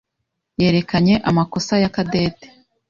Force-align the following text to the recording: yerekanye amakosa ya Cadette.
yerekanye 0.61 1.15
amakosa 1.29 1.73
ya 1.83 1.89
Cadette. 1.95 2.45